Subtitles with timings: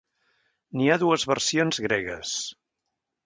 [0.79, 2.35] N'hi ha dues versions gregues.